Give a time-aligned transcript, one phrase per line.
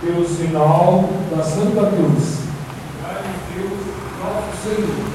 [0.00, 2.40] pelo sinal da Santa Cruz.
[3.02, 3.80] Dai-nos Deus,
[4.22, 5.06] nosso Senhor,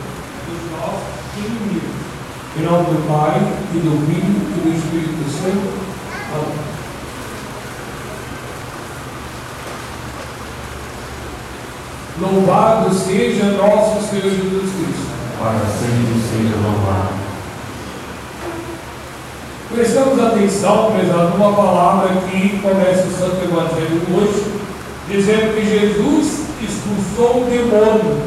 [0.48, 2.02] dos nossos inimigos.
[2.58, 3.40] Em nome do Pai,
[3.74, 5.82] e do Filho e do Espírito Santo.
[6.34, 6.72] Amém.
[12.22, 15.12] Louvado seja nosso Senhor Jesus Cristo.
[15.40, 17.22] Para sempre seja louvado.
[19.74, 24.51] Prestamos atenção, prezado, numa palavra que começa o Santo Evangelho hoje,
[25.12, 28.22] dizendo que Jesus expulsou o demônio.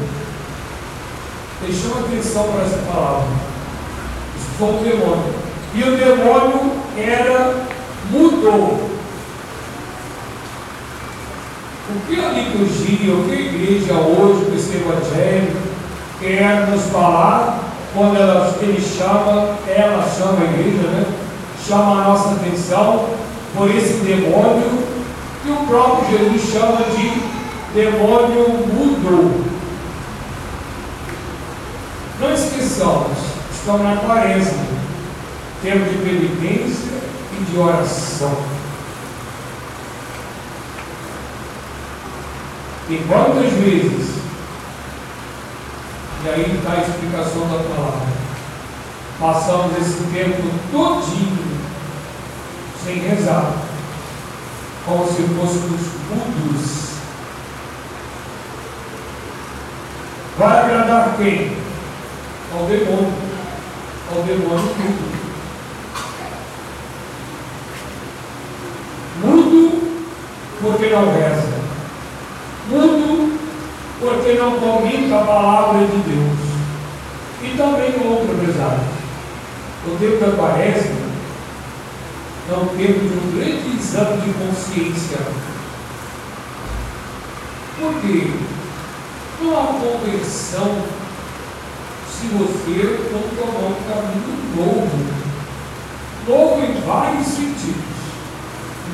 [1.66, 3.28] Deixamos atenção para essa palavra.
[4.38, 5.34] Expulsou o demônio.
[5.74, 7.64] E o demônio era
[8.10, 8.90] mudou.
[11.90, 15.56] O que a liturgia, o que a igreja hoje, com esse evangelho,
[16.20, 17.60] quer nos falar
[17.94, 21.06] quando ela, ele chama, ela chama a igreja, né?
[21.66, 23.06] Chama a nossa atenção
[23.56, 24.93] por esse demônio
[25.44, 27.20] que o próprio Jesus chama de
[27.74, 29.44] demônio mudo.
[32.18, 33.18] Não esqueçamos,
[33.52, 34.64] estamos na quaresma,
[35.62, 36.94] tempo de penitência
[37.38, 38.34] e de oração.
[42.88, 44.14] E quantas vezes,
[46.24, 48.08] e aí está a explicação da palavra,
[49.20, 51.54] passamos esse tempo todinho
[52.82, 53.73] sem rezar,
[54.84, 56.84] como se fôssemos mudos.
[60.38, 61.56] Vai agradar quem?
[62.52, 63.12] Ao demônio.
[64.14, 65.24] Ao demônio mudo.
[69.22, 69.94] Mudo
[70.60, 71.64] porque não reza
[72.68, 73.38] mudo
[74.00, 76.38] porque não comunica a palavra de Deus.
[77.42, 78.80] E também outra, pesado.
[79.86, 80.93] O tempo da quaresma
[82.58, 85.18] um tempo de um grande exame de consciência.
[87.78, 88.30] Por quê?
[89.42, 90.82] Não há conversão
[92.08, 95.24] se você não tomar um caminho novo.
[96.26, 97.84] Novo em vários sentidos.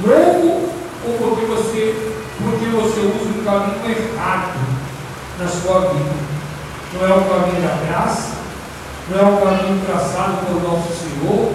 [0.04, 0.71] Novo
[1.06, 2.10] ou porque você
[2.42, 4.59] porque você usa o caminho errado
[5.38, 6.10] na sua vida.
[6.94, 8.32] Não é o caminho da graça,
[9.10, 11.53] não é o caminho traçado por nosso Senhor,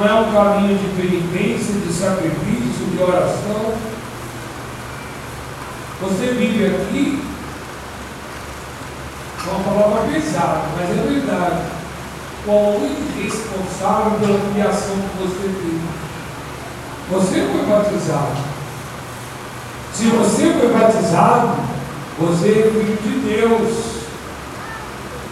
[0.00, 3.74] não é um caminho de penitência, de sacrifício, de oração.
[6.00, 7.22] Você vive aqui
[9.44, 11.60] com uma palavra pesada, mas é verdade.
[12.46, 15.80] Qual irresponsável pela criação que você teve.
[17.10, 18.38] Você foi batizado.
[19.92, 21.56] Se você foi batizado,
[22.18, 24.00] você é filho de Deus.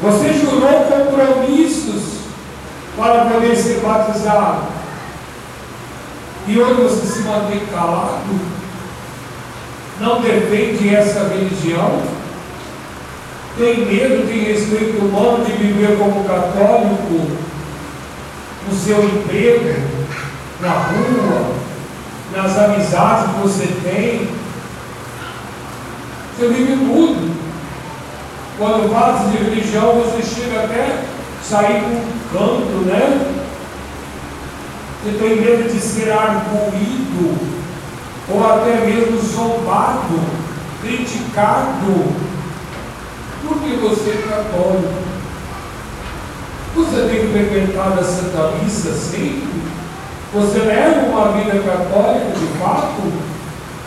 [0.03, 2.18] Você jurou compromissos
[2.99, 4.65] para poder ser batizado.
[6.49, 8.41] E hoje você se mantém calado,
[10.01, 12.03] não defende essa religião,
[13.57, 17.39] tem medo, tem respeito humano de viver como católico?
[18.69, 19.75] No seu emprego,
[20.61, 21.55] na rua,
[22.37, 24.29] nas amizades que você tem,
[26.37, 27.37] você vive mudo.
[28.59, 30.98] Quando fala de religião, você chega até
[31.49, 33.35] sair um canto, né?
[35.19, 37.39] Tem medo de ser arguído,
[38.29, 40.21] ou até mesmo zombado,
[40.83, 42.05] criticado,
[43.47, 45.09] porque você é católico.
[46.75, 49.49] Você tem frequentado a Santa Missa sempre?
[50.35, 53.13] Você leva uma vida católica de fato,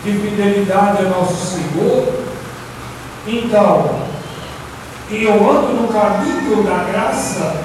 [0.04, 2.12] de fidelidade a nosso Senhor?
[3.28, 4.01] Então,
[5.10, 7.56] eu ando no caminho da graça,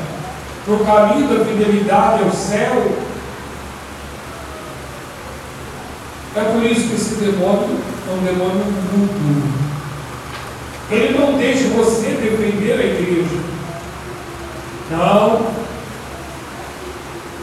[0.67, 2.91] no caminho da fidelidade ao céu.
[6.35, 9.67] É por isso que esse demônio é um demônio mudo.
[10.89, 13.37] Ele não deixa você defender a igreja.
[14.91, 15.47] Não.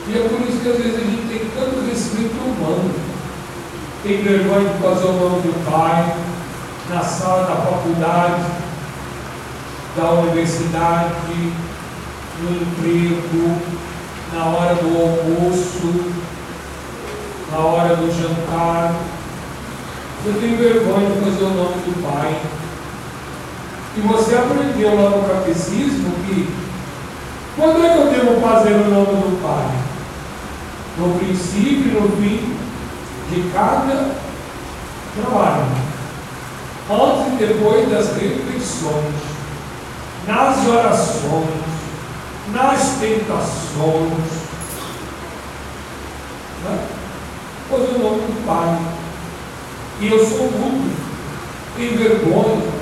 [0.06, 2.90] E é por isso que às vezes a gente tem tanto respeito humano.
[4.02, 6.14] Tem vergonha de fazer o nome do Pai
[6.90, 8.44] na sala da faculdade,
[9.96, 11.52] da universidade,
[12.40, 13.56] no emprego,
[14.32, 16.12] na hora do almoço,
[17.52, 18.94] na hora do jantar.
[20.22, 22.40] Você tem vergonha de fazer o nome do Pai.
[23.96, 26.48] E você aprendeu lá no catecismo que
[27.56, 29.70] quando é que eu devo fazer o nome do Pai?
[30.98, 32.56] No princípio no fim
[33.30, 34.10] de cada
[35.14, 35.84] trabalho
[36.90, 39.33] antes e depois das reflexões,
[40.26, 41.48] nas orações,
[42.52, 44.44] nas tentações.
[46.64, 46.78] Né?
[47.68, 48.78] Pois o nome do Pai.
[50.00, 50.94] E eu sou mudo.
[51.76, 52.74] tem vergonha.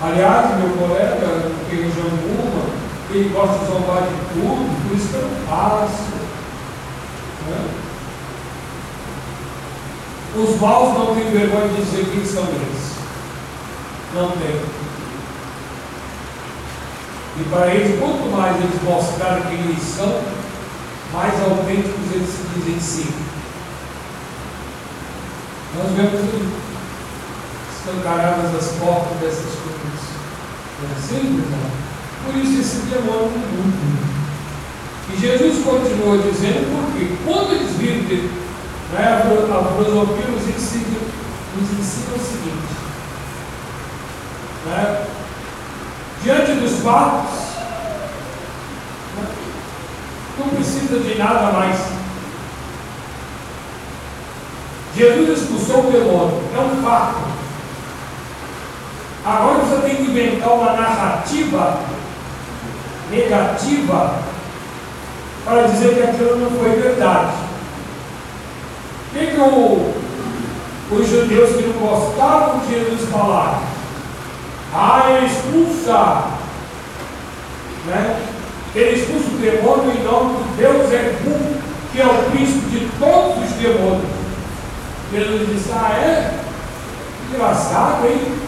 [0.00, 2.64] Aliás, meu colega, que é Jambuma,
[3.10, 6.02] ele gosta de zombar de tudo, por isso que eu não faço.
[7.48, 7.68] Né?
[10.34, 12.92] Os maus não têm vergonha de dizer quem são eles.
[14.14, 14.81] Não tem.
[17.40, 20.20] E para eles, quanto mais eles mostrarem quem eles são,
[21.12, 23.14] mais autênticos eles se dizem si.
[25.76, 26.20] Nós vemos
[27.74, 30.02] escancaradas as portas dessas coisas.
[30.82, 31.82] Não é assim, irmão?
[32.24, 34.02] Por isso esse demônio no mundo.
[35.12, 38.42] E Jesus continua dizendo porque quando eles viram
[38.92, 40.98] né, a filosofia nos ensina,
[41.56, 42.72] nos ensina o seguinte.
[44.66, 45.06] Né,
[46.22, 47.30] diante dos fatos,
[50.38, 51.76] não precisa de nada mais.
[54.96, 57.32] Jesus expulsou o demônio, é um fato.
[59.24, 61.78] Agora você tem que inventar uma narrativa
[63.10, 64.18] negativa
[65.44, 67.32] para dizer que aquilo não foi verdade.
[69.08, 69.94] O que, que o,
[70.90, 73.71] os judeus que não gostavam de Jesus falaram?
[74.74, 76.24] Ele expulsa,
[77.86, 78.20] né?
[78.74, 81.60] Ele expulsa o demônio em nome de Deus é bom,
[81.92, 84.08] que é o príncipe de todos os demônios.
[85.12, 86.34] Jesus disse, ah é?
[87.28, 88.38] Engraçado, hein?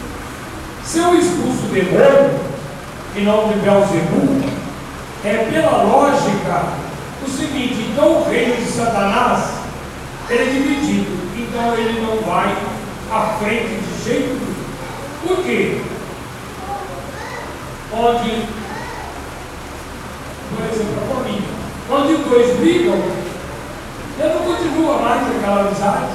[0.82, 2.40] Se eu expulso o demônio
[3.16, 4.44] em nome de Belzebu,
[5.24, 6.64] é pela lógica
[7.22, 9.50] o seguinte, então o reino de Satanás
[10.30, 12.54] ele é dividido, então ele não vai
[13.10, 14.54] à frente de jeito nenhum.
[15.26, 15.80] Por quê?
[17.96, 18.46] Onde,
[20.50, 21.48] por exemplo, a família,
[21.90, 22.94] onde dois brigam,
[24.18, 26.12] ele não continua mais aquela amizade,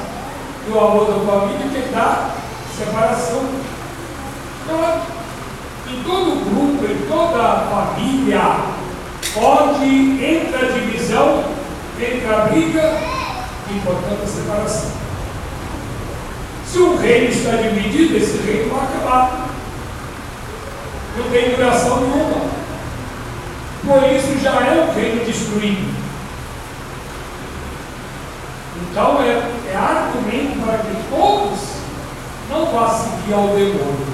[0.67, 2.31] e o amor da família que dá
[2.77, 3.43] separação.
[4.63, 5.01] Então,
[5.87, 8.41] em todo grupo, em toda família,
[9.37, 11.45] onde entra a divisão,
[11.99, 12.97] entra a briga
[13.71, 14.91] e, portanto, a separação.
[16.65, 19.48] Se o reino está dividido, esse reino vai acabar.
[21.17, 22.49] Não tem duração nenhuma.
[23.85, 25.99] Por isso já é um reino destruído.
[28.81, 31.59] Então é, é argumento para que todos
[32.49, 34.07] não vá seguir ao demônio.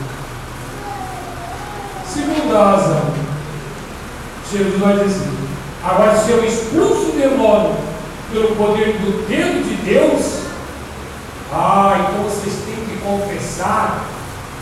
[2.07, 3.13] Segunda razão,
[4.51, 5.30] Jesus vai dizer:
[5.83, 7.75] agora, se eu expulso o demônio
[8.31, 10.42] pelo poder do dedo de Deus,
[11.51, 14.06] ah, então vocês têm que confessar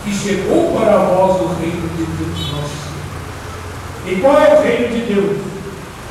[0.03, 2.83] que chegou para vós o reino de Deus nosso.
[4.05, 5.37] E qual é o reino de Deus?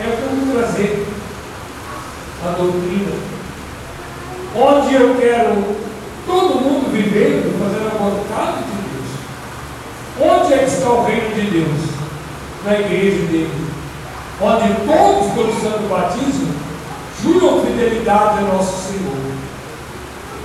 [0.01, 1.07] É o que eu vou trazer
[2.45, 3.13] a doutrina,
[4.57, 5.77] onde eu quero
[6.27, 9.11] todo mundo vivendo, fazendo a vontade de Deus.
[10.21, 11.93] Onde é que está o reino de Deus?
[12.65, 13.73] Na igreja dele.
[14.41, 16.55] Onde todos, pelo santo batismo,
[17.23, 19.13] juram fidelidade ao nosso Senhor.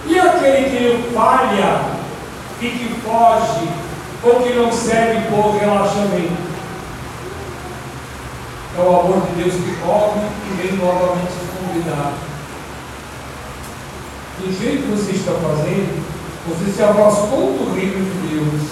[0.08, 1.97] E aquele que falha
[2.62, 3.70] e que foge
[4.24, 6.48] ou que não serve por relaxamento?
[8.78, 12.14] É o amor de Deus que corre e vem novamente convidar.
[14.40, 16.06] Do jeito que você está fazendo,
[16.48, 18.70] você se afastou do reino de Deus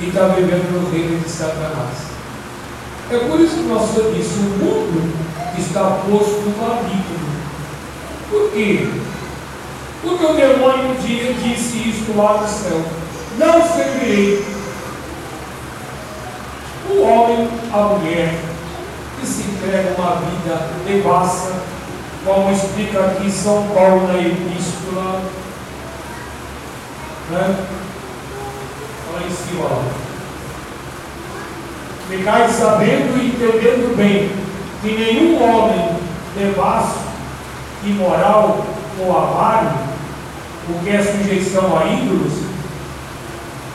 [0.00, 2.08] e está vivendo no reino de Satanás.
[3.10, 5.12] É por isso que nós disse, o mundo
[5.56, 7.28] está posto no maligno.
[8.28, 8.86] Por quê?
[10.02, 12.84] Porque o demônio um dia disse isso lá no céu.
[13.38, 14.44] Não servirei
[16.90, 18.34] o homem, a mulher,
[19.20, 21.52] que se entrega uma vida devassa,
[22.24, 25.22] como explica aqui São Paulo na epístola,
[27.30, 27.66] né?
[29.12, 29.82] lá em cima.
[32.08, 34.32] Ficai sabendo e entendendo bem
[34.82, 35.96] que nenhum homem
[36.36, 36.98] devasso,
[37.84, 38.66] imoral
[38.98, 39.70] ou amário,
[40.70, 42.47] o que é sujeição a ídolos,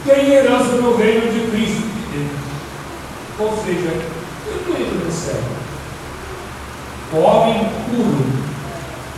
[0.05, 2.31] tem herança no reino de Cristo de Deus.
[3.39, 3.89] Ou seja,
[4.49, 5.41] entra no céu.
[7.13, 8.25] O homem puro,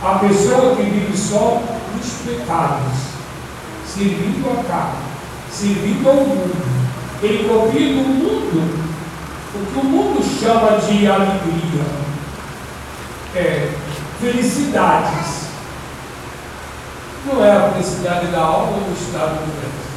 [0.02, 1.62] a pessoa que vive só
[1.94, 2.92] nos pecados,
[3.86, 5.04] servindo a carne,
[5.50, 6.86] servindo ao mundo,
[7.22, 8.86] ele copia do mundo
[9.54, 11.84] o que o mundo chama de alegria,
[13.34, 13.72] é
[14.20, 15.46] felicidades.
[17.24, 19.95] Não é a felicidade da alma ou do estado do resto.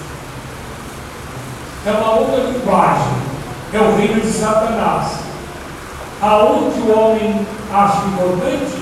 [1.85, 3.13] É uma outra linguagem.
[3.71, 5.19] É o reino de Satanás.
[6.21, 8.77] Aonde o homem acha importante,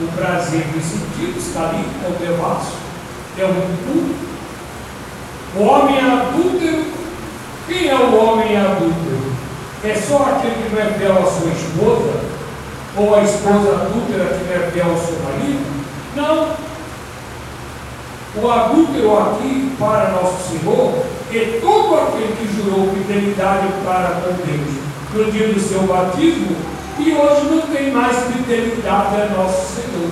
[0.00, 2.72] o prazer dos sentidos está ali, é o devasso,
[3.38, 4.14] é o impuro.
[5.56, 6.84] O homem adúltero,
[7.66, 9.32] quem é o homem adúltero?
[9.84, 12.20] É só aquele que não é fiel à sua esposa?
[12.96, 15.84] Ou a esposa adúltera que não é fiel ao seu marido?
[16.16, 16.56] Não.
[18.42, 21.04] O adúltero aqui, para nosso Senhor,
[21.60, 26.56] todo aquele que jurou fidelidade para com Deus no dia do seu batismo
[26.98, 30.10] e hoje não tem mais fidelidade a nosso Senhor.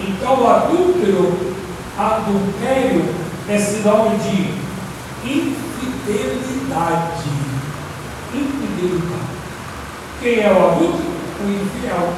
[0.00, 1.38] Então, adúltero,
[1.96, 3.04] adultério
[3.48, 4.54] é sinal de
[5.24, 6.42] infidelidade.
[8.34, 9.32] Infidelidade.
[10.20, 11.12] Quem é o adúltero?
[11.40, 12.12] O infiel.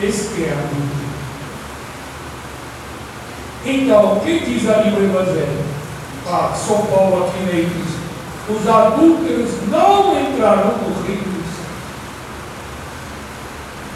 [0.00, 1.04] Esse que é adúltero.
[3.66, 5.73] Então, quem diz ali o Evangelho?
[6.26, 8.04] Ah, São Paulo aqui na igreja.
[8.48, 11.34] Os adúlteros não entrarão no reino.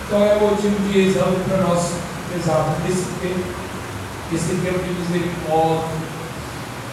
[0.06, 1.92] Então é motivo de exame para nós
[2.34, 3.44] exato nesse tempo,
[4.32, 5.88] esse tempo de misericórdia,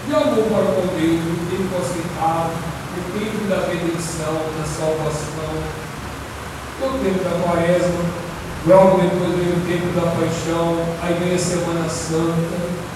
[0.05, 2.57] de amor para com Deus, o tempo aceitável,
[2.97, 5.55] o tempo da redenção, da salvação,
[6.81, 8.03] o tempo da quaresma,
[8.67, 12.94] logo depois vem o tempo da paixão, aí vem a Semana Santa.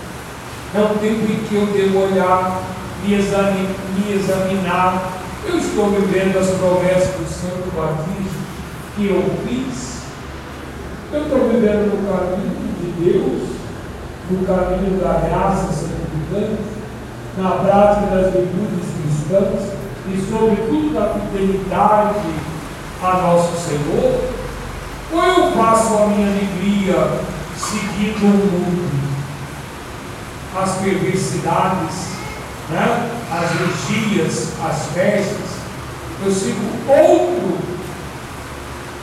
[0.75, 2.61] É um tempo em que eu devo olhar,
[3.03, 5.13] me, me examinar.
[5.47, 8.39] Eu estou vivendo as promessas do Santo Batismo
[8.95, 9.89] que eu fiz
[11.11, 13.49] eu estou vivendo no caminho de Deus,
[14.29, 16.61] no caminho da graça santificante,
[17.35, 19.71] na prática das virtudes cristãs
[20.07, 22.19] e, sobretudo, da fidelidade
[23.01, 24.21] a nosso Senhor?
[25.11, 27.09] Ou eu faço a minha alegria
[27.57, 29.08] seguindo o mundo,
[30.55, 32.09] as perversidades,
[32.69, 33.11] né?
[33.31, 35.59] as vigias, as festas?
[36.23, 37.57] Eu sigo outro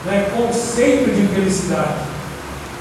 [0.05, 2.07] né, conceito de felicidade.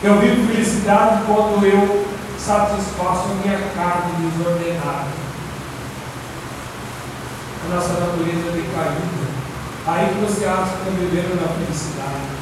[0.03, 2.07] Eu vivo felicidade quando eu
[2.39, 5.09] satisfaço a minha carne desordenada.
[7.65, 9.27] A nossa natureza decaída.
[9.87, 12.37] Aí que você acha que está vivendo na felicidade.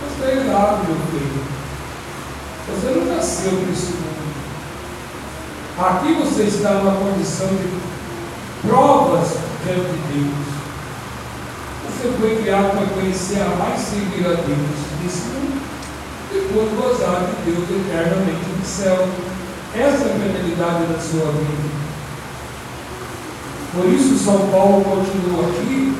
[0.00, 1.44] Você está errado, meu filho.
[2.66, 3.99] Você não nasceu para mundo.
[5.80, 9.28] Aqui você está numa condição de provas
[9.64, 10.46] diante de Deus.
[11.86, 14.68] Você foi criado para conhecer a mais seguir a Deus
[15.02, 15.62] nesse mundo,
[16.30, 19.08] depois gozar de Deus eternamente no céu.
[19.74, 21.70] Essa é a finalidade da sua vida.
[23.72, 25.96] Por isso, São Paulo continua aqui,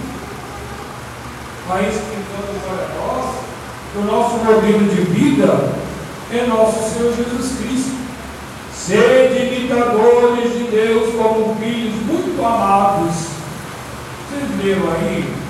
[1.71, 3.35] a explicando para nós
[3.93, 5.73] que o nosso modelo de vida
[6.33, 8.01] é nosso Senhor Jesus Cristo.
[8.75, 9.30] Sede
[9.71, 13.15] imitadores de Deus como filhos muito amados.
[14.29, 15.41] Vocês leram aí?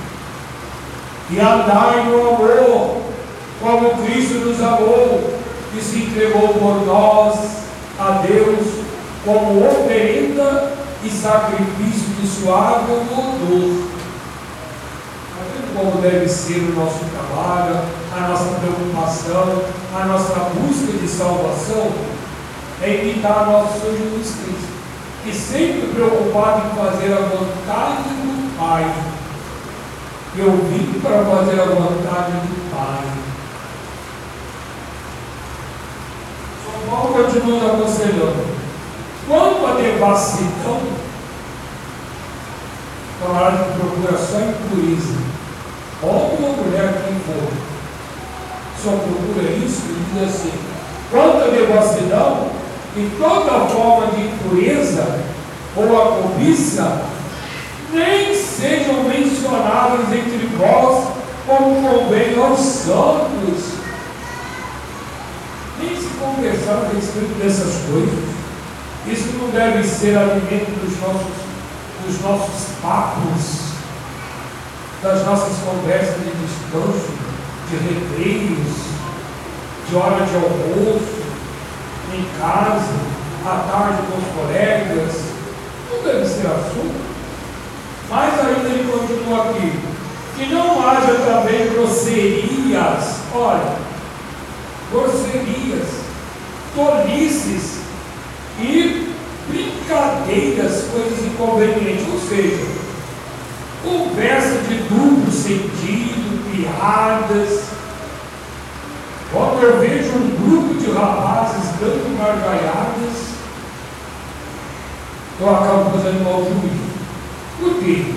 [1.32, 3.02] e andai no amor,
[3.60, 5.32] como Cristo nos amou
[5.76, 7.38] e se entregou por nós
[8.00, 8.66] a Deus
[9.24, 10.72] como oferenda
[11.04, 13.90] e sacrifício de suave odor.
[15.76, 17.80] Como deve ser o nosso trabalho,
[18.12, 19.62] a nossa preocupação,
[19.94, 21.92] a nossa busca de salvação,
[22.82, 24.70] é imitar nosso Senhor Jesus Cristo,
[25.24, 29.10] que sempre preocupado em fazer a vontade do Pai
[30.36, 33.04] eu vim para fazer a vontade do Pai.
[36.64, 38.60] São Paulo continua aconselhando.
[39.26, 40.80] Quanto à devassidão,
[43.20, 45.18] camarada que procura só impureza,
[46.02, 47.52] homem ou mulher, quem for,
[48.82, 50.52] só procura isso, ele diz assim:
[51.10, 52.59] quanto à devassidão
[52.96, 55.20] e toda forma de impureza
[55.76, 57.02] ou a cobiça,
[57.92, 61.08] nem sejam mencionados entre vós
[61.46, 63.80] como convém aos santos.
[65.80, 68.40] Nem se conversar a respeito dessas coisas.
[69.06, 71.40] Isso não deve ser alimento dos nossos,
[72.04, 73.70] dos nossos papos,
[75.02, 77.08] das nossas conversas de descanso,
[77.70, 78.76] de recreios,
[79.88, 81.19] de hora de almoço,
[82.14, 82.94] em casa,
[83.44, 85.30] à tarde com os colegas.
[85.90, 87.10] Não deve ser assunto.
[88.08, 89.72] Mas ainda ele continua aqui.
[90.36, 93.76] Que não haja também grosserias, olha,
[94.90, 95.86] grosserias,
[96.74, 97.80] tolices
[98.58, 99.14] e
[99.48, 102.64] brincadeiras, coisas inconvenientes, ou seja,
[103.84, 107.64] conversa de duplo sentido, piadas.
[109.32, 113.30] Quando eu vejo um grupo de rapazes dando gargalhadas,
[115.38, 116.90] eu acabo fazendo mau juízo.
[117.58, 118.14] Por quê?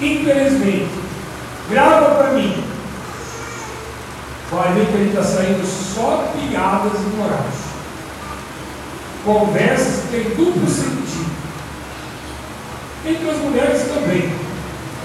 [0.00, 0.90] Infelizmente,
[1.70, 2.62] grava para mim.
[4.50, 7.64] Vai ver que ele está saindo só piadas imorais.
[9.24, 11.32] Conversas que têm duplo sentido.
[13.06, 14.32] Entre as mulheres também.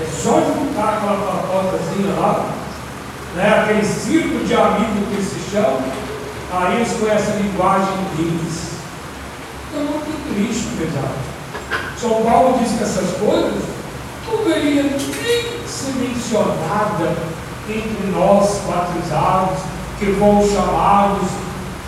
[0.02, 2.46] É só juntar aquela papotazinha lá,
[3.36, 5.82] né, aquele círculo de amigos que se chama,
[6.52, 8.70] aí eles conhecem a linguagem deles.
[9.70, 11.30] Então, muito triste, pesado.
[12.00, 13.62] São Paulo diz que essas coisas
[14.28, 17.18] não deveriam nem ser mencionadas
[17.70, 19.60] entre nós batizados,
[20.00, 21.28] que fomos chamados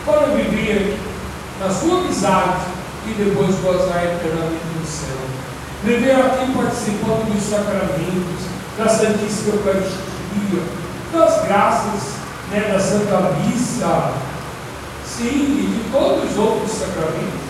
[0.05, 0.99] para viver
[1.59, 2.61] na sua amizade
[3.07, 5.17] e depois gozar eternamente no céu.
[5.83, 10.63] Viver aqui participando dos sacramentos, da Santíssima Eucaristia,
[11.13, 14.11] das graças né, da Santa Missa,
[15.17, 17.41] sim, e de todos os outros sacramentos,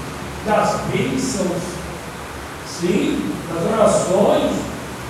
[0.45, 1.61] das bênçãos,
[2.67, 4.51] sim, das orações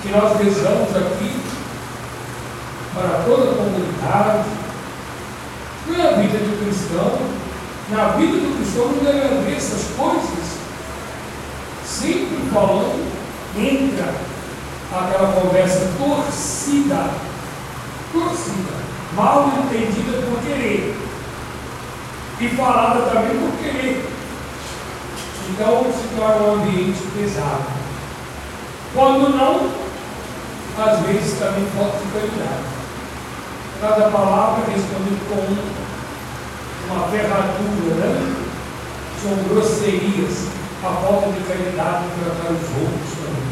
[0.01, 1.39] que nós rezamos aqui
[2.93, 4.49] para toda a comunidade.
[5.87, 7.19] Não é a vida do cristão.
[7.89, 10.61] Na vida do cristão não deve haver essas coisas.
[11.85, 13.11] Sempre falando,
[13.57, 14.13] entra
[14.91, 17.09] aquela conversa torcida.
[18.11, 18.81] Torcida.
[19.15, 21.10] Mal entendida por querer.
[22.41, 24.03] E falada também por querer.
[25.51, 27.65] Então se torna um ambiente pesado.
[28.95, 29.69] Quando não,
[30.83, 32.63] às vezes também falta de qualidade.
[33.79, 38.35] Cada palavra respondida com uma ferradura, né?
[39.21, 40.47] São grosserias,
[40.83, 43.51] a falta de caridade em tratar os outros também.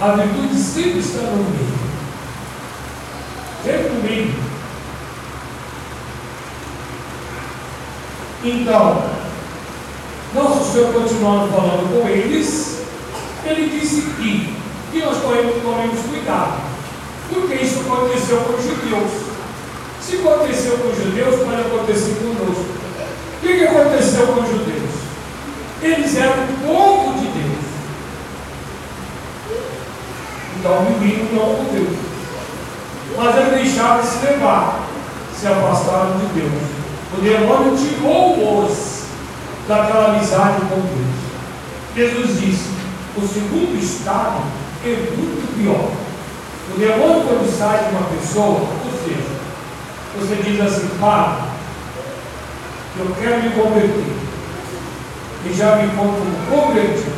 [0.00, 1.74] A virtude sempre está no meio.
[3.64, 4.53] Sempre no meio.
[8.44, 9.02] Então,
[10.34, 12.82] nosso Senhor continuando falando com eles,
[13.44, 14.54] ele disse que,
[14.92, 16.74] que nós tomemos cuidado
[17.32, 19.10] porque isso aconteceu com os judeus.
[20.00, 22.64] Se aconteceu com os judeus, pode acontecer conosco.
[22.64, 24.90] O que, que aconteceu com os judeus?
[25.82, 27.64] Eles eram o povo de Deus.
[30.58, 31.98] Então viviam não com Deus.
[33.16, 34.86] Mas eles deixaram de se levar,
[35.38, 36.73] se afastaram de Deus.
[37.16, 39.04] O demônio tirou-os
[39.68, 41.24] daquela amizade com Deus.
[41.94, 42.68] Jesus disse:
[43.16, 44.42] o segundo estado
[44.84, 45.92] é muito pior.
[46.74, 49.34] O demônio, quando sai de uma pessoa, ou seja,
[50.18, 51.44] você diz assim, Pai,
[52.98, 54.16] eu quero me converter,
[55.46, 57.12] e já me encontro convertido,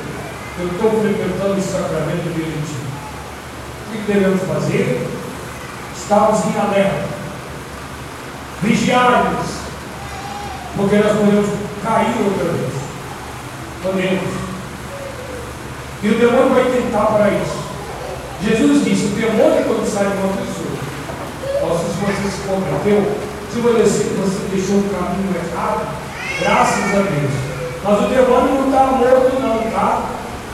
[0.58, 2.86] eu estou frequentando esse sacramento direitinho.
[3.88, 5.08] O que devemos fazer?
[5.96, 7.08] Estamos em alerta,
[8.62, 9.65] vigiarmos,
[10.76, 11.46] porque nós podemos
[11.82, 12.72] cair outra vez.
[13.82, 14.46] Podemos.
[16.02, 17.66] E o demônio vai tentar para isso.
[18.42, 20.76] Jesus disse: o demônio quando sai de uma pessoa,
[21.62, 23.16] ou se você se converteu,
[23.50, 25.86] se você, você deixou o caminho errado,
[26.40, 27.46] graças a Deus.
[27.82, 30.02] Mas o demônio não está morto, não, tá?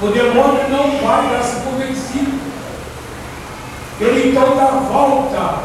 [0.03, 2.41] O demônio não vai dar se convencido.
[4.01, 5.63] Ele então dá volta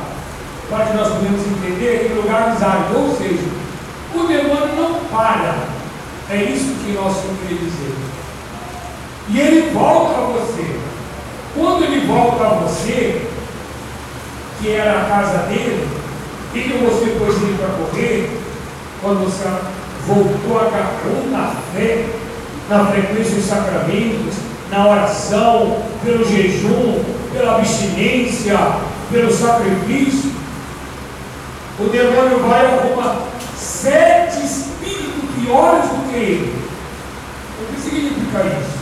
[0.69, 2.95] para que nós podemos entender em lugares áridos.
[2.95, 3.37] Ou seja,
[4.27, 5.55] o demônio não para.
[6.29, 7.95] É isso que nós queremos dizer.
[9.29, 10.79] E ele volta a você.
[11.55, 13.25] Quando ele volta a você,
[14.59, 15.87] que era a casa dele,
[16.53, 18.29] e que você pôs ele para correr,
[19.01, 19.43] quando você
[20.05, 22.05] voltou a agarrou na fé,
[22.69, 24.35] na frequência dos sacramentos,
[24.69, 28.57] na oração, pelo jejum, pela abstinência,
[29.11, 30.31] pelo sacrifício,
[31.79, 33.26] o demônio vai arrumar
[33.81, 36.67] sete espíritos piores do que ele.
[37.61, 38.77] O que significa isso?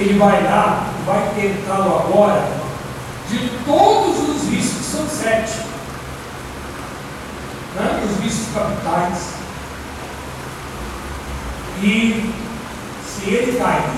[0.00, 2.48] ele vai lá, vai tentá-lo agora,
[3.28, 5.58] de todos os vícios, são sete,
[7.74, 8.02] né?
[8.04, 9.38] os vícios capitais.
[11.82, 12.32] E
[13.06, 13.90] se ele cair,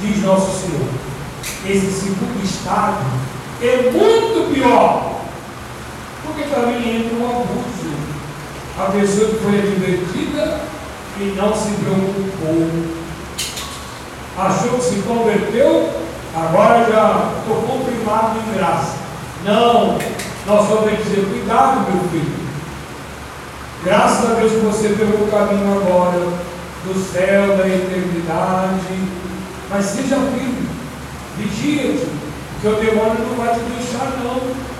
[0.00, 0.88] diz nosso Senhor,
[1.66, 3.04] esse segundo estado
[3.62, 5.19] é muito pior,
[6.30, 7.90] porque também entra um abuso.
[8.78, 10.60] A pessoa que foi advertida
[11.18, 12.70] e não se preocupou
[14.38, 15.90] achou que se converteu,
[16.34, 18.94] agora já estou confirmado em graça.
[19.44, 19.98] Não,
[20.46, 22.40] nós só temos que dizer, cuidado, meu filho.
[23.84, 26.20] Graças a Deus que você pegou o caminho agora
[26.84, 29.20] do céu, da eternidade.
[29.68, 30.68] Mas seja firme,
[31.36, 32.06] vigia-te,
[32.60, 34.70] que o demônio não vai te deixar, não.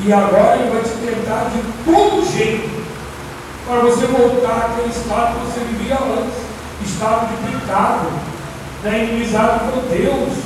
[0.00, 2.84] E agora ele vai te tentar de todo jeito
[3.66, 6.44] para você voltar àquele estado que você vivia antes
[6.84, 8.08] estado de pecado
[8.82, 10.44] da inimizade com Deus.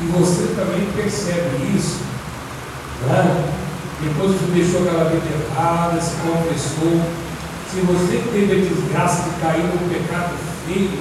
[0.00, 2.00] E você também percebe isso,
[3.06, 3.52] né?
[4.00, 7.00] depois que deixou aquela vida errada, se confessou,
[7.70, 10.34] Se você teve a desgraça de cair no pecado
[10.66, 10.98] feio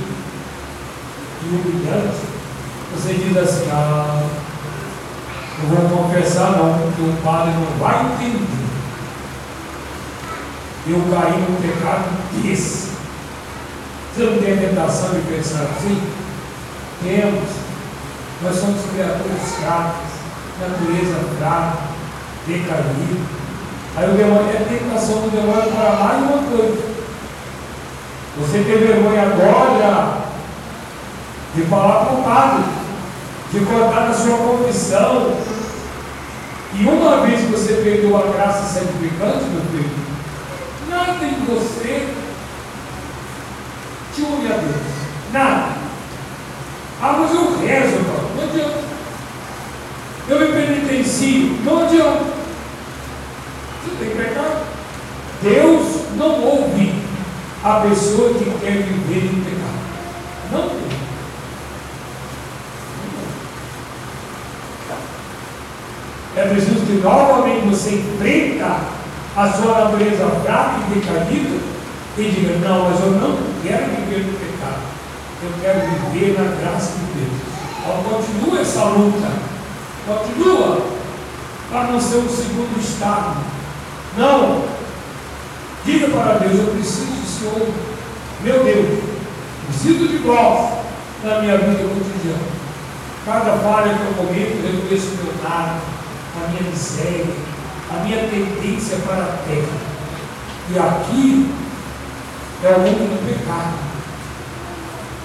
[1.43, 2.17] e humilhante,
[2.93, 4.23] você diz assim, ah,
[5.63, 8.65] não vou confessar não, porque o padre não vai entender.
[10.87, 12.09] Eu caí no pecado
[12.41, 12.91] desse.
[14.13, 16.01] Você não tem a tentação de pensar assim?
[17.03, 17.49] Temos.
[18.41, 20.11] Nós somos criaturas fracas,
[20.61, 21.77] natureza fraca,
[22.45, 23.45] decaída.
[23.97, 26.95] Aí o demônio é tentação do demônio para mais uma coisa.
[28.37, 30.25] Você tem vergonha agora
[31.55, 32.65] de falar com o padre,
[33.51, 35.37] de cortar na sua confissão.
[36.73, 39.89] E uma vez que você perdeu a graça santificante, meu filho,
[40.89, 42.07] nada em você
[44.15, 44.75] te une a Deus.
[45.33, 45.73] Nada.
[47.01, 47.97] Ah, mas eu rezo.
[48.35, 48.79] Não adianta.
[50.29, 51.59] Eu me penitencio.
[51.65, 52.25] Não adianta.
[53.83, 54.65] Você tem pecado.
[55.41, 56.93] Deus não ouve
[57.63, 59.75] a pessoa que quer viver em pecado.
[60.51, 60.85] Não tem.
[66.37, 68.79] É preciso que novamente você enfrenta
[69.35, 71.59] a sua natureza fraca e decaída
[72.17, 74.81] e diga, não, mas eu não quero viver no pecado.
[75.43, 75.79] Eu quero
[76.11, 77.41] viver na graça de Deus.
[77.79, 79.27] Então continua essa luta.
[80.07, 80.95] Continua.
[81.69, 83.35] Para não ser um segundo estado.
[84.17, 84.63] Não.
[85.83, 87.67] Diga para Deus, eu preciso do Senhor.
[88.41, 89.03] Meu Deus,
[89.67, 90.79] preciso de vós
[91.23, 92.55] na minha vida cotidiana.
[93.25, 95.81] Cada falha que eu cometo, eu reconheço meu nada,
[96.35, 97.25] a minha miséria,
[97.91, 99.95] a minha tendência para a terra.
[100.71, 101.51] E aqui
[102.63, 103.85] é o mundo do pecado.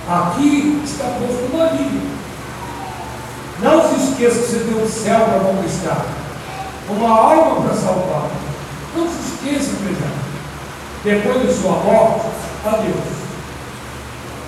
[0.08, 2.10] Aqui está posto o maligno.
[3.62, 6.06] Não se esqueça que você tem um céu para conquistar,
[6.88, 8.30] uma alma para salvar.
[8.96, 10.20] Não se esqueça, presidente.
[11.04, 12.26] Depois de sua morte,
[12.64, 13.20] adeus.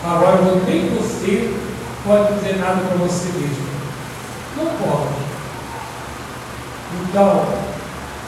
[0.05, 1.55] Agora nem você
[2.05, 3.67] pode dizer nada para você mesmo.
[4.57, 5.15] Não pode.
[7.09, 7.72] Então,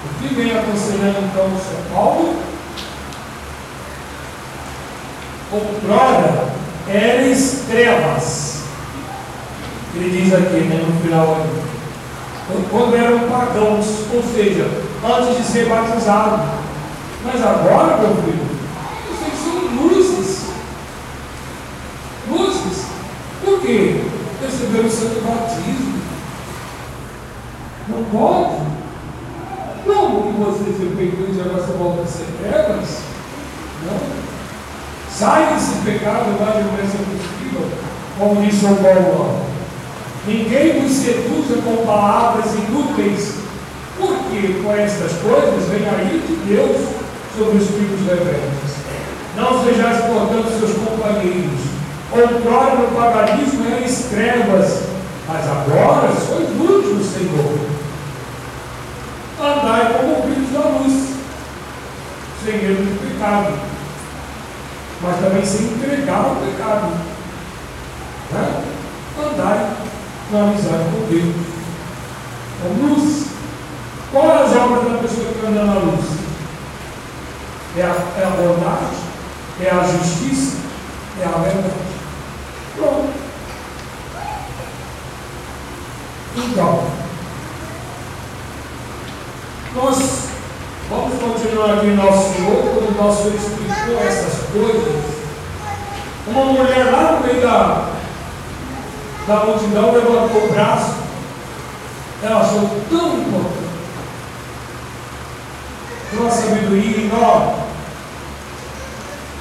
[0.05, 2.55] o que vem aconselhando então São Paulo
[5.55, 6.49] outrora
[6.88, 8.62] eres trevas.
[9.95, 11.47] Ele diz aqui né, no final,
[12.71, 14.69] quando eram pagãos, ou seja,
[15.05, 16.43] antes de ser batizado.
[17.25, 18.45] Mas agora, meu filho,
[19.09, 20.47] vocês são luzes.
[22.29, 22.87] Luzes.
[23.45, 24.05] Por quê?
[24.43, 25.95] Receberam o santo batismo.
[27.88, 28.64] Não pode.
[29.85, 32.99] Como que vocês se pecam e agora voltam a ser trevas?
[33.87, 34.25] Não.
[36.05, 37.67] Sai desse pecado o mais possível,
[38.19, 39.40] como disse o Paulo.
[40.27, 43.37] Ninguém vos seduza com palavras inúteis,
[43.99, 46.77] porque com estas coisas vem a ira de Deus
[47.35, 48.75] sobre os filhos rebeldes.
[49.35, 51.61] Não sejais, portanto, seus companheiros.
[52.12, 54.83] Outrora no paganismo eram trevas,
[55.27, 57.59] mas agora sois luz Senhor.
[59.40, 61.14] Andai como filhos da luz,
[62.45, 63.73] sem medo do pecado
[65.05, 66.93] mas também sem entregar ao pecado.
[68.33, 68.64] Né?
[69.23, 69.77] Andai
[70.33, 71.35] na amizade com Deus.
[72.64, 73.27] A luz.
[74.11, 76.07] Qual é as obras da pessoa que anda na luz?
[77.77, 78.97] É a, é a bondade?
[79.61, 80.57] É a justiça?
[81.21, 81.75] É a verdade.
[82.77, 83.25] Pronto.
[86.37, 86.85] Então,
[89.75, 89.97] nós
[90.88, 94.43] vamos continuar aqui nosso Senhor, quando o nosso explicou essas coisas.
[96.29, 97.88] Uma mulher lá no meio da,
[99.27, 100.95] da multidão levantou o braço.
[102.23, 103.64] Ela achou tão importante.
[106.12, 107.64] Uma sabedoria enorme.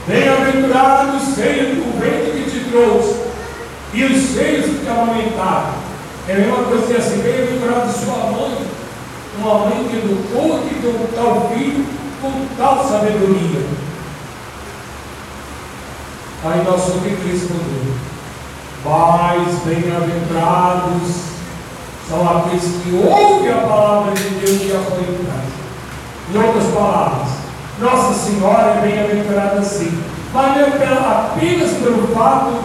[0.07, 3.21] Bem-aventurado os seios do vento que te trouxe,
[3.93, 5.75] e os seios que te amamentaram.
[6.27, 8.57] É a mesma coisa que assim, bem-aventurado sua mãe,
[9.37, 11.85] uma mãe que educou que deu tal filho
[12.19, 13.92] com tal sabedoria.
[16.65, 17.95] Nosso Senhor respondeu:
[18.83, 21.15] Mais bem-aventurados
[22.09, 25.53] são aqueles que ouvem a palavra de Deus e a põem em.
[26.33, 27.29] Em outras palavras,
[27.79, 30.03] Nossa Senhora é bem-aventurada sim,
[30.33, 30.69] mas não é
[31.31, 32.59] apenas pelo fato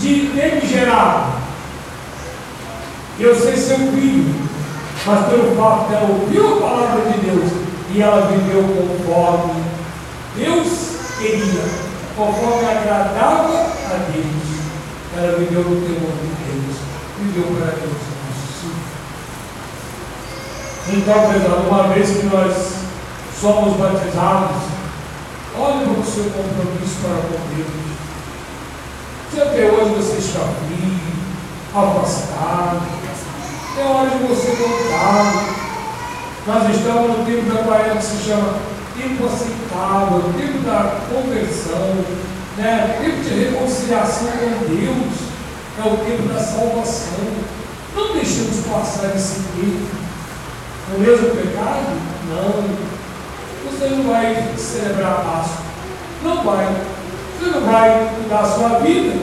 [0.00, 0.34] de
[0.66, 1.38] gerado.
[3.20, 4.34] Eu ser seu filho,
[5.06, 7.52] mas pelo fato de ela ouvir a palavra de Deus
[7.94, 9.62] e ela viveu conforme
[10.36, 10.68] Deus
[11.18, 11.87] queria
[12.18, 14.58] conforme agradava a Deus.
[15.16, 16.76] Ela viveu no temor de Deus,
[17.18, 18.08] viveu para Deus.
[20.90, 22.72] Então, pessoal, uma vez que nós
[23.40, 24.56] somos batizados,
[25.56, 27.88] olha seu compromisso para com Deus.
[29.30, 30.98] Se até hoje você está frio,
[31.74, 32.82] afastado,
[33.78, 35.58] é hora de você voltar.
[36.46, 38.54] Nós estamos no tempo da Bahia que se chama
[38.98, 42.04] tempo aceitável, tempo da conversão,
[42.56, 42.98] né?
[43.00, 45.28] tempo de reconciliação com Deus,
[45.78, 47.58] é o tempo da salvação.
[47.94, 49.86] Não deixemos passar esse tempo.
[50.94, 51.96] O mesmo pecado?
[52.28, 52.88] Não.
[53.70, 55.64] Você não vai celebrar a Páscoa.
[56.22, 56.66] Não vai.
[57.38, 59.16] Você não vai mudar a sua vida.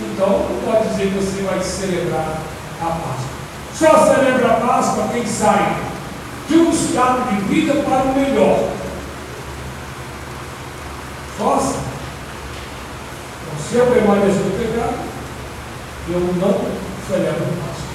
[0.00, 2.38] Então, não pode dizer que você vai celebrar
[2.80, 3.32] a Páscoa.
[3.74, 5.76] Só celebra a Páscoa quem sai
[6.48, 8.81] de um estado de vida para o melhor.
[11.50, 11.78] Assim.
[13.42, 14.94] Então, se eu permaneço no pecado,
[16.08, 17.90] eu não celebro a Páscoa.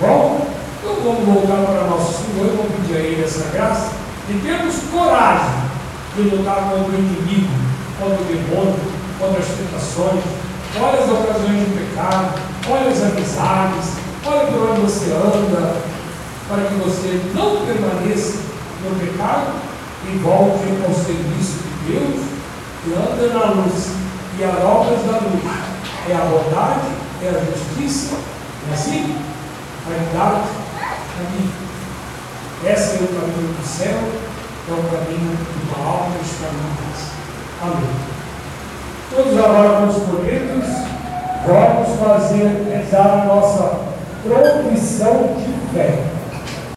[0.00, 0.46] Bom,
[0.80, 3.92] então vamos voltar para nosso Senhor e vamos pedir a Ele essa graça
[4.26, 5.62] de termos coragem
[6.16, 7.52] de lutar contra o inimigo,
[8.00, 8.76] contra o demônio,
[9.18, 10.24] contra as tentações.
[10.80, 13.92] Olha as ocasiões de pecado, olha as amizades,
[14.24, 15.76] olha por onde você anda,
[16.48, 18.38] para que você não permaneça
[18.82, 19.52] no pecado
[20.08, 22.31] e volte ao serviço de Deus
[22.86, 23.92] e anda na luz.
[24.38, 25.44] E as obras da luz
[26.08, 26.88] é a bondade,
[27.22, 28.16] é a justiça,
[28.70, 29.16] é assim?
[29.86, 30.42] A verdade,
[31.16, 31.52] caminho.
[32.64, 33.98] Esse é o caminho do céu,
[34.68, 37.12] é o caminho de uma alma que paz.
[37.62, 38.12] Amém.
[39.10, 40.68] Todos agora vamos bonitos,
[41.46, 43.80] vamos fazer, rezar a nossa
[44.24, 46.11] profissão de fé.